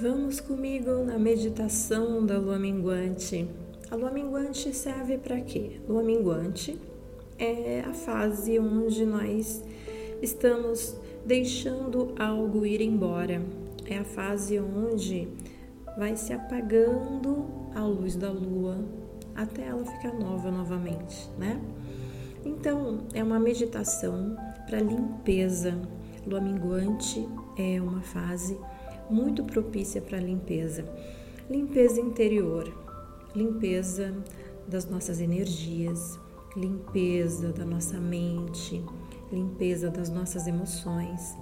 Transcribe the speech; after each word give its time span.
Vamos 0.00 0.40
comigo 0.40 1.04
na 1.04 1.18
meditação 1.18 2.24
da 2.24 2.38
lua 2.38 2.58
minguante. 2.58 3.46
A 3.90 3.96
lua 3.96 4.10
minguante 4.10 4.74
serve 4.74 5.18
para 5.18 5.38
quê? 5.42 5.78
Lua 5.86 6.02
minguante 6.02 6.80
é 7.38 7.80
a 7.86 7.92
fase 7.92 8.58
onde 8.58 9.04
nós 9.04 9.62
estamos 10.22 10.96
deixando 11.26 12.14
algo 12.18 12.64
ir 12.64 12.80
embora. 12.80 13.42
É 13.84 13.98
a 13.98 14.04
fase 14.04 14.58
onde 14.58 15.28
vai 15.98 16.16
se 16.16 16.32
apagando 16.32 17.46
a 17.74 17.84
luz 17.84 18.16
da 18.16 18.30
lua 18.30 18.82
até 19.34 19.66
ela 19.66 19.84
ficar 19.84 20.14
nova 20.14 20.50
novamente, 20.50 21.28
né? 21.36 21.60
Então, 22.42 23.00
é 23.12 23.22
uma 23.22 23.38
meditação 23.38 24.34
para 24.66 24.80
limpeza. 24.80 25.78
Lua 26.26 26.40
minguante 26.40 27.28
é 27.58 27.78
uma 27.82 28.00
fase 28.00 28.56
muito 29.10 29.44
propícia 29.44 30.00
para 30.00 30.18
limpeza. 30.18 30.84
Limpeza 31.50 32.00
interior, 32.00 32.72
limpeza 33.34 34.14
das 34.68 34.88
nossas 34.88 35.20
energias, 35.20 36.18
limpeza 36.56 37.52
da 37.52 37.64
nossa 37.64 37.98
mente, 37.98 38.82
limpeza 39.32 39.90
das 39.90 40.08
nossas 40.08 40.46
emoções, 40.46 41.36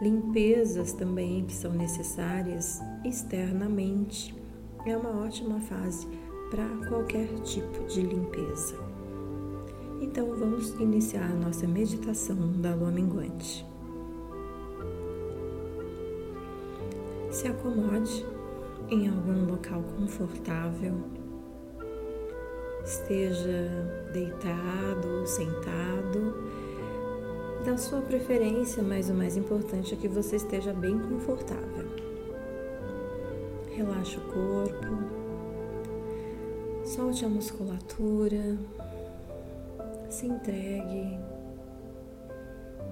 limpezas 0.00 0.92
também 0.92 1.44
que 1.44 1.54
são 1.54 1.72
necessárias 1.72 2.80
externamente. 3.04 4.34
É 4.86 4.96
uma 4.96 5.24
ótima 5.24 5.60
fase 5.60 6.06
para 6.50 6.68
qualquer 6.88 7.28
tipo 7.40 7.84
de 7.86 8.02
limpeza. 8.02 8.76
Então 10.00 10.34
vamos 10.36 10.70
iniciar 10.80 11.30
a 11.30 11.34
nossa 11.34 11.66
meditação 11.66 12.60
da 12.60 12.74
lua 12.74 12.90
minguante. 12.90 13.71
Se 17.32 17.48
acomode 17.48 18.26
em 18.90 19.08
algum 19.08 19.50
local 19.50 19.82
confortável, 19.96 20.92
esteja 22.84 23.70
deitado 24.12 25.08
ou 25.20 25.26
sentado, 25.26 26.34
da 27.64 27.78
sua 27.78 28.02
preferência, 28.02 28.82
mas 28.82 29.08
o 29.08 29.14
mais 29.14 29.34
importante 29.38 29.94
é 29.94 29.96
que 29.96 30.08
você 30.08 30.36
esteja 30.36 30.74
bem 30.74 30.98
confortável. 30.98 31.86
Relaxe 33.70 34.18
o 34.18 34.32
corpo, 34.32 34.98
solte 36.84 37.24
a 37.24 37.28
musculatura, 37.30 38.58
se 40.10 40.26
entregue, 40.26 41.18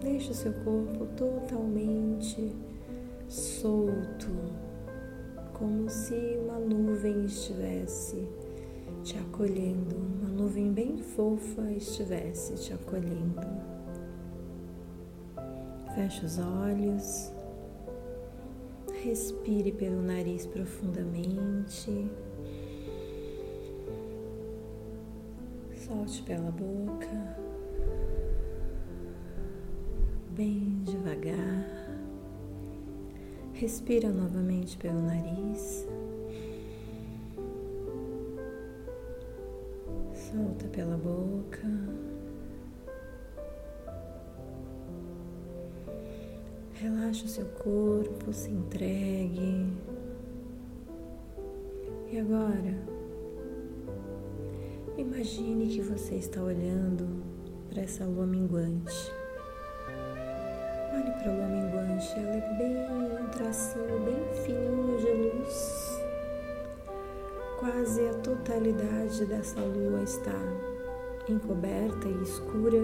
deixe 0.01 0.31
o 0.31 0.35
seu 0.35 0.55
corpo 0.65 1.05
totalmente 1.15 2.70
solto, 3.31 4.29
como 5.53 5.89
se 5.89 6.37
uma 6.43 6.59
nuvem 6.59 7.27
estivesse 7.27 8.29
te 9.05 9.17
acolhendo, 9.19 9.97
uma 9.97 10.29
nuvem 10.29 10.73
bem 10.73 10.99
fofa 10.99 11.71
estivesse 11.71 12.57
te 12.57 12.73
acolhendo. 12.73 13.41
Feche 15.95 16.27
os 16.27 16.39
olhos, 16.39 17.33
respire 19.05 19.71
pelo 19.71 20.03
nariz 20.03 20.45
profundamente, 20.47 22.11
solte 25.77 26.23
pela 26.25 26.51
boca, 26.51 27.37
bem 30.35 30.83
devagar. 30.83 31.80
Respira 33.61 34.09
novamente 34.09 34.79
pelo 34.79 35.03
nariz. 35.03 35.87
Solta 40.15 40.67
pela 40.69 40.97
boca. 40.97 41.69
Relaxa 46.73 47.27
o 47.27 47.29
seu 47.29 47.45
corpo, 47.63 48.33
se 48.33 48.51
entregue. 48.51 49.67
E 52.11 52.19
agora, 52.19 52.79
imagine 54.97 55.69
que 55.69 55.83
você 55.83 56.15
está 56.15 56.43
olhando 56.43 57.23
para 57.69 57.83
essa 57.83 58.07
lua 58.07 58.27
minguante. 58.27 59.20
Olhe 61.01 61.13
para 61.13 61.33
a 61.33 61.35
lua 61.35 61.47
minguante, 61.47 62.13
ela 62.19 62.37
é 62.37 62.55
bem 62.59 62.77
um 62.91 63.27
tracinho 63.31 64.01
bem 64.01 64.23
fininho 64.45 64.99
de 64.99 65.39
luz. 65.39 65.99
Quase 67.59 68.07
a 68.07 68.15
totalidade 68.15 69.25
dessa 69.25 69.61
lua 69.61 70.03
está 70.03 70.35
encoberta 71.27 72.07
e 72.07 72.23
escura. 72.23 72.81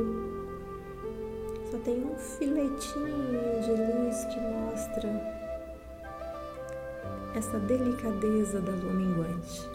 Só 1.71 1.78
tem 1.84 2.05
um 2.05 2.16
filetinho 2.16 3.60
de 3.62 3.71
luz 3.71 4.25
que 4.32 4.41
mostra 4.41 5.10
essa 7.34 7.59
delicadeza 7.59 8.62
da 8.62 8.72
lua 8.72 8.94
minguante. 8.94 9.69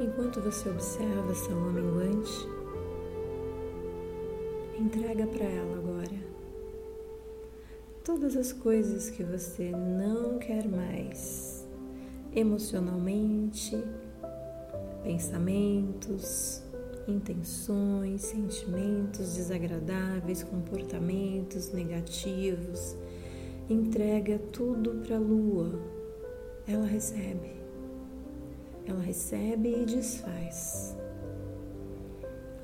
Enquanto 0.00 0.40
você 0.40 0.68
observa 0.68 1.30
essa 1.30 1.52
lua 1.52 1.70
minguante, 1.70 2.55
Entrega 4.78 5.26
para 5.26 5.44
ela 5.44 5.78
agora 5.78 6.36
todas 8.04 8.36
as 8.36 8.52
coisas 8.52 9.10
que 9.10 9.24
você 9.24 9.70
não 9.70 10.38
quer 10.38 10.68
mais, 10.68 11.66
emocionalmente, 12.32 13.82
pensamentos, 15.02 16.62
intenções, 17.08 18.22
sentimentos 18.22 19.34
desagradáveis, 19.34 20.44
comportamentos 20.44 21.72
negativos. 21.72 22.94
Entrega 23.68 24.38
tudo 24.52 25.02
para 25.04 25.16
a 25.16 25.20
lua. 25.20 25.80
Ela 26.68 26.86
recebe. 26.86 27.56
Ela 28.84 29.00
recebe 29.00 29.82
e 29.82 29.84
desfaz. 29.84 30.96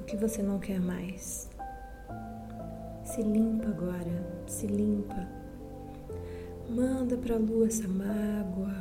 O 0.00 0.05
que 0.05 0.17
você 0.17 0.43
não 0.43 0.61
quer 0.61 0.79
mais? 0.79 1.52
Se 3.15 3.21
limpa 3.21 3.69
agora, 3.69 4.43
se 4.47 4.67
limpa. 4.67 5.28
Manda 6.71 7.15
para 7.15 7.34
a 7.34 7.39
lua 7.39 7.67
essa 7.67 7.87
mágoa. 7.87 8.75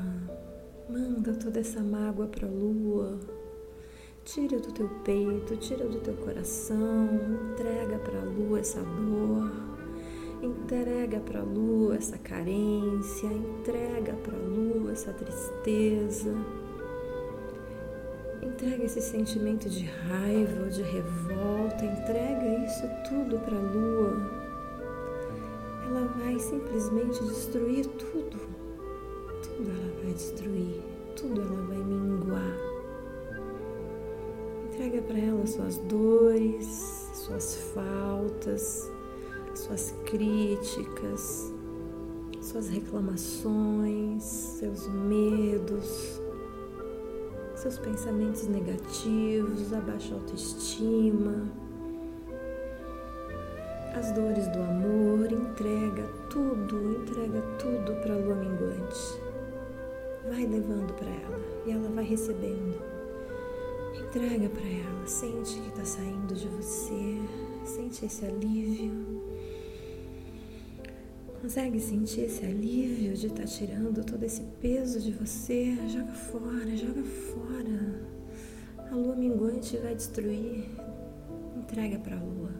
Manda 0.89 1.33
toda 1.33 1.59
essa 1.59 1.81
mágoa 1.81 2.27
para 2.27 2.47
a 2.47 2.49
lua. 2.49 3.19
Tira 4.23 4.57
do 4.57 4.71
teu 4.71 4.87
peito, 5.03 5.57
tira 5.57 5.85
do 5.85 5.99
teu 5.99 6.13
coração, 6.13 7.09
entrega 7.51 7.99
para 7.99 8.21
a 8.21 8.23
lua 8.23 8.61
essa 8.61 8.81
dor. 8.81 9.51
Entrega 10.41 11.19
para 11.19 11.41
a 11.41 11.43
lua 11.43 11.97
essa 11.97 12.17
carência, 12.17 13.27
entrega 13.27 14.13
para 14.13 14.37
a 14.37 14.39
lua 14.39 14.93
essa 14.93 15.11
tristeza. 15.11 16.33
Entrega 18.51 18.83
esse 18.83 19.01
sentimento 19.01 19.69
de 19.69 19.85
raiva 19.85 20.69
de 20.69 20.81
revolta, 20.81 21.85
entrega 21.85 22.65
isso 22.65 22.85
tudo 23.07 23.39
para 23.39 23.57
a 23.57 23.61
lua. 23.61 24.29
Ela 25.87 26.05
vai 26.17 26.37
simplesmente 26.37 27.23
destruir 27.23 27.87
tudo. 27.87 28.37
Tudo 29.41 29.71
ela 29.71 30.03
vai 30.03 30.13
destruir, 30.13 30.81
tudo 31.15 31.41
ela 31.41 31.61
vai 31.63 31.77
minguar. 31.77 32.57
Entrega 34.65 35.01
para 35.01 35.17
ela 35.17 35.47
suas 35.47 35.77
dores, 35.77 37.09
suas 37.13 37.55
faltas, 37.73 38.91
suas 39.55 39.95
críticas, 40.05 41.53
suas 42.41 42.67
reclamações, 42.67 44.23
seus 44.23 44.87
medos, 44.87 46.20
seus 47.61 47.77
pensamentos 47.77 48.47
negativos, 48.47 49.71
a 49.71 49.79
baixa 49.81 50.15
autoestima, 50.15 51.47
as 53.95 54.11
dores 54.13 54.47
do 54.47 54.63
amor, 54.63 55.31
entrega 55.31 56.07
tudo, 56.31 57.03
entrega 57.03 57.39
tudo 57.59 57.93
para 58.01 58.15
a 58.15 58.17
lua 58.17 58.33
minguante. 58.33 59.21
Vai 60.27 60.47
levando 60.47 60.91
para 60.95 61.07
ela 61.07 61.39
e 61.67 61.71
ela 61.71 61.87
vai 61.89 62.03
recebendo. 62.03 62.81
Entrega 64.07 64.49
para 64.49 64.67
ela, 64.67 65.05
sente 65.05 65.61
que 65.61 65.69
está 65.69 65.85
saindo 65.85 66.33
de 66.33 66.47
você, 66.47 67.21
sente 67.63 68.05
esse 68.05 68.25
alívio. 68.25 69.21
Consegue 71.41 71.79
sentir 71.79 72.25
esse 72.25 72.45
alívio 72.45 73.15
de 73.15 73.25
estar 73.25 73.41
tá 73.41 73.47
tirando 73.47 74.05
todo 74.05 74.23
esse 74.23 74.41
peso 74.61 74.99
de 75.01 75.11
você? 75.11 75.75
Joga 75.87 76.13
fora, 76.13 76.77
joga 76.77 77.01
fora. 77.01 77.99
A 78.91 78.95
lua 78.95 79.15
minguante 79.15 79.75
vai 79.77 79.95
destruir. 79.95 80.69
Entrega 81.57 81.97
para 81.97 82.15
a 82.15 82.19
lua. 82.19 82.51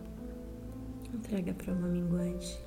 Entrega 1.14 1.54
para 1.54 1.72
a 1.72 1.78
lua 1.78 1.90
minguante. 1.90 2.60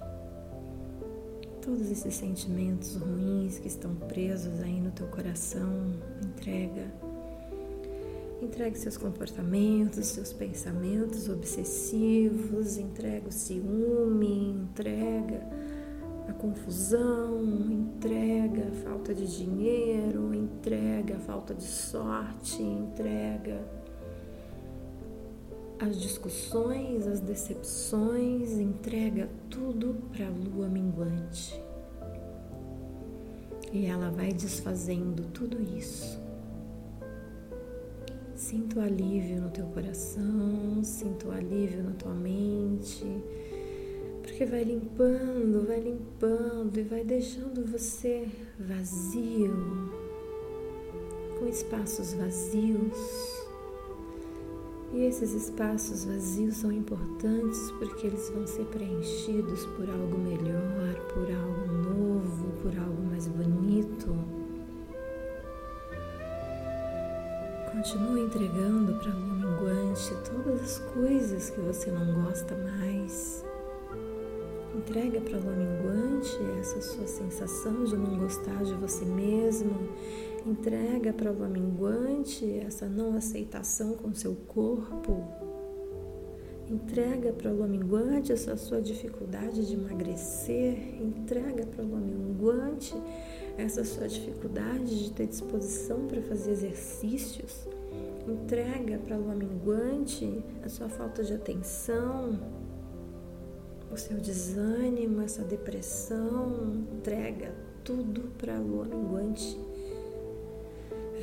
Todos 1.61 1.91
esses 1.91 2.15
sentimentos 2.15 2.95
ruins 2.95 3.59
que 3.59 3.67
estão 3.67 3.97
presos 3.97 4.61
aí 4.61 4.81
no 4.81 4.93
teu 4.93 5.09
coração, 5.09 5.95
entrega. 6.23 6.95
Entregue 8.41 8.79
seus 8.79 8.97
comportamentos, 8.97 10.07
seus 10.07 10.33
pensamentos 10.33 11.29
obsessivos, 11.29 12.79
entrega 12.79 13.29
o 13.29 13.33
ciúme, 13.33 14.51
entrega 14.51 15.64
a 16.29 16.32
confusão, 16.32 17.43
entrega 17.71 18.69
a 18.69 18.73
falta 18.85 19.15
de 19.15 19.26
dinheiro, 19.26 20.35
entrega 20.35 21.17
a 21.17 21.21
falta 21.21 21.55
de 21.55 21.65
sorte, 21.65 22.62
entrega 22.62 23.61
as 25.79 26.00
discussões, 26.00 27.06
as 27.06 27.21
decepções, 27.21 28.53
entrega 28.53 29.29
tudo 29.50 29.97
para 30.11 30.26
a 30.26 30.31
lua 30.31 30.69
minguante. 30.69 31.61
E 33.73 33.87
ela 33.87 34.11
vai 34.11 34.32
desfazendo 34.32 35.25
tudo 35.25 35.61
isso. 35.61 36.23
Sinto 38.35 38.81
alívio 38.81 39.43
no 39.43 39.50
teu 39.50 39.67
coração, 39.67 40.82
sinto 40.82 41.31
alívio 41.31 41.82
na 41.82 41.93
tua 41.93 42.15
mente, 42.15 43.14
porque 44.35 44.47
vai 44.47 44.65
limpando, 44.65 45.65
vai 45.65 45.79
limpando 45.79 46.77
e 46.77 46.83
vai 46.83 47.05
deixando 47.05 47.65
você 47.71 48.29
vazio, 48.59 49.55
com 51.39 51.47
espaços 51.47 52.15
vazios 52.15 53.45
e 54.93 55.05
esses 55.05 55.35
espaços 55.35 56.05
vazios 56.05 56.57
são 56.57 56.73
importantes 56.73 57.71
porque 57.79 58.09
eles 58.09 58.29
vão 58.31 58.45
ser 58.45 58.65
preenchidos 58.65 59.67
por 59.67 59.89
algo 59.89 60.19
melhor, 60.19 60.97
por 61.15 61.31
algo 61.33 61.73
novo, 61.89 62.47
por 62.61 62.77
algo 62.77 63.03
mais 63.05 63.29
bonito. 63.29 64.17
Continue 67.71 68.23
entregando 68.23 68.95
para 68.95 69.13
lua 69.13 69.35
minguante 69.37 70.13
todas 70.29 70.61
as 70.61 70.79
coisas 70.93 71.51
que 71.51 71.61
você 71.61 71.93
não 71.93 72.25
gosta 72.25 72.57
mais. 72.57 73.45
Entrega 74.87 75.21
para 75.21 75.39
a 75.39 75.41
lua 75.41 75.57
minguante 75.57 76.39
essa 76.61 76.81
sua 76.81 77.07
sensação 77.07 77.85
de 77.85 77.97
não 77.97 78.19
gostar 78.19 78.63
de 78.63 78.75
você 78.75 79.05
mesmo 79.05 79.89
Entrega 80.47 81.11
para 81.11 81.33
o 81.33 81.49
minguante 81.49 82.59
essa 82.59 82.87
não 82.87 83.17
aceitação 83.17 83.95
com 83.95 84.13
seu 84.13 84.35
corpo. 84.47 85.25
Entrega 86.69 87.33
para 87.33 87.51
o 87.51 87.67
minguante 87.67 88.31
essa 88.31 88.55
sua 88.55 88.83
dificuldade 88.83 89.67
de 89.67 89.73
emagrecer. 89.73 91.03
Entrega 91.03 91.65
para 91.65 91.83
o 91.83 91.97
minguante 91.97 92.95
essa 93.57 93.85
sua 93.85 94.07
dificuldade 94.07 95.05
de 95.05 95.13
ter 95.13 95.29
disposição 95.29 96.07
para 96.07 96.21
fazer 96.21 96.51
exercícios. 96.51 97.67
Entrega 98.29 98.99
para 98.99 99.17
o 99.17 99.35
minguante 99.35 100.45
a 100.63 100.69
sua 100.69 100.91
falta 100.91 101.25
de 101.25 101.33
atenção, 101.33 102.39
o 103.94 103.99
seu 103.99 104.19
desânimo, 104.19 105.23
essa 105.23 105.43
depressão. 105.43 106.85
Entrega 106.93 107.55
tudo 107.82 108.31
para 108.38 108.56
a 108.56 108.61
lua 108.61 108.85
minguante 108.85 109.58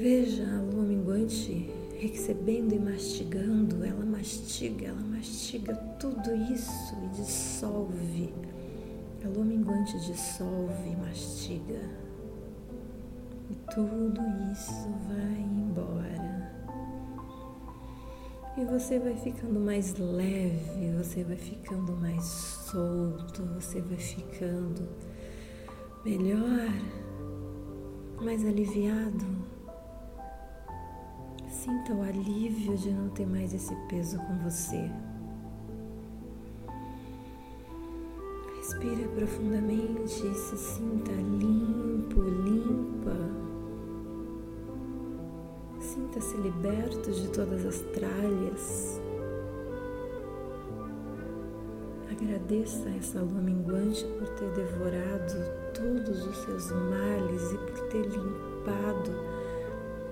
Veja 0.01 0.43
a 0.43 0.61
lua 0.61 0.83
minguante 0.83 1.69
recebendo 1.99 2.73
e 2.73 2.79
mastigando, 2.79 3.85
ela 3.85 4.03
mastiga, 4.03 4.87
ela 4.87 4.99
mastiga 4.99 5.75
tudo 5.99 6.33
isso 6.51 6.95
e 7.03 7.07
dissolve. 7.17 8.33
A 9.23 9.27
lua 9.27 9.45
minguante 9.45 9.99
dissolve 9.99 10.89
e 10.89 10.95
mastiga. 10.95 11.87
E 13.51 13.55
tudo 13.75 14.21
isso 14.51 14.89
vai 15.07 15.39
embora. 15.39 16.00
E 18.61 18.65
você 18.65 18.99
vai 18.99 19.15
ficando 19.15 19.59
mais 19.59 19.97
leve, 19.97 20.95
você 20.95 21.23
vai 21.23 21.35
ficando 21.35 21.93
mais 21.93 22.23
solto, 22.23 23.41
você 23.55 23.81
vai 23.81 23.97
ficando 23.97 24.87
melhor, 26.05 26.69
mais 28.21 28.45
aliviado. 28.45 29.25
Sinta 31.49 31.91
o 31.91 32.03
alívio 32.03 32.77
de 32.77 32.91
não 32.91 33.09
ter 33.09 33.25
mais 33.25 33.51
esse 33.51 33.75
peso 33.89 34.19
com 34.19 34.37
você. 34.43 34.91
Respire 38.57 39.07
profundamente 39.15 40.27
e 40.27 40.35
se 40.35 40.57
sinta 40.57 41.11
limpo, 41.13 42.21
limpa. 42.21 43.40
Sinta-se 46.11 46.35
liberto 46.35 47.09
de 47.09 47.29
todas 47.29 47.65
as 47.65 47.79
tralhas. 47.93 48.99
Agradeça 52.11 52.89
essa 52.99 53.21
lua 53.21 53.39
minguante 53.39 54.03
por 54.19 54.27
ter 54.27 54.49
devorado 54.49 55.33
todos 55.73 56.27
os 56.27 56.37
seus 56.39 56.69
males 56.69 57.53
e 57.53 57.57
por 57.59 57.87
ter 57.87 58.01
limpado 58.01 59.11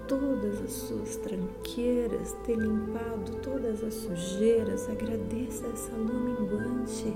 todas 0.07 0.61
as 0.61 0.71
suas 0.71 1.17
tranqueiras, 1.17 2.31
ter 2.45 2.55
limpado 2.55 3.33
todas 3.43 3.83
as 3.83 3.95
sujeiras. 3.95 4.89
Agradeça 4.89 5.67
essa 5.67 5.91
lua 5.97 6.13
minguante. 6.13 7.13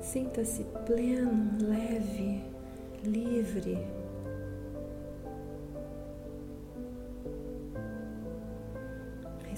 Sinta-se 0.00 0.64
pleno, 0.86 1.58
leve, 1.60 2.44
livre. 3.02 3.98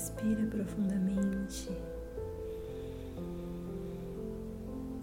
Respira 0.00 0.46
profundamente. 0.46 1.70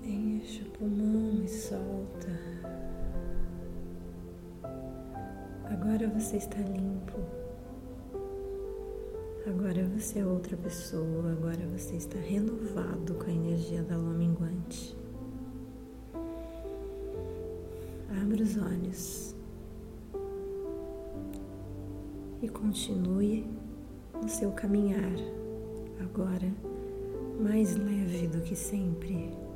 Enche 0.03 0.63
o 0.63 0.69
pulmão 0.71 1.43
e 1.43 1.47
solta. 1.47 2.31
Agora 5.65 6.09
você 6.09 6.37
está 6.37 6.57
limpo. 6.57 7.19
Agora 9.45 9.83
você 9.85 10.17
é 10.17 10.25
outra 10.25 10.57
pessoa. 10.57 11.31
Agora 11.31 11.67
você 11.77 11.97
está 11.97 12.17
renovado 12.17 13.13
com 13.13 13.25
a 13.25 13.33
energia 13.33 13.83
da 13.83 13.95
lua 13.95 14.15
minguante. 14.15 14.97
Abra 18.19 18.41
os 18.41 18.57
olhos 18.57 19.35
e 22.41 22.49
continue 22.49 23.45
no 24.21 24.29
seu 24.29 24.51
caminhar, 24.51 25.13
agora 25.99 26.51
mais 27.39 27.75
leve 27.75 28.27
do 28.27 28.41
que 28.41 28.55
sempre. 28.55 29.46